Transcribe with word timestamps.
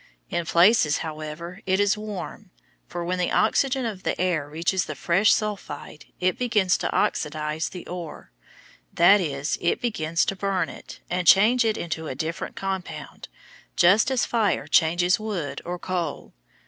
In 0.31 0.47
places, 0.47 0.97
however, 1.05 1.61
it 1.67 1.79
is 1.79 1.95
warm, 1.95 2.49
for 2.87 3.05
when 3.05 3.19
the 3.19 3.29
oxygen 3.31 3.85
of 3.85 4.01
the 4.01 4.19
air 4.19 4.49
reaches 4.49 4.85
the 4.85 4.95
fresh 4.95 5.31
sulphide 5.31 6.05
it 6.19 6.39
begins 6.39 6.75
to 6.79 6.91
oxidize 6.91 7.69
the 7.69 7.85
ore; 7.85 8.31
that 8.91 9.21
is, 9.21 9.59
it 9.61 9.79
begins 9.79 10.25
to 10.25 10.35
burn 10.35 10.69
it, 10.69 11.01
and 11.07 11.27
change 11.27 11.63
it 11.63 11.77
into 11.77 12.07
a 12.07 12.15
different 12.15 12.55
compound, 12.55 13.27
just 13.75 14.09
as 14.09 14.25
fire 14.25 14.65
changes 14.65 15.19
wood 15.19 15.61
or 15.65 15.77
coal. 15.77 16.33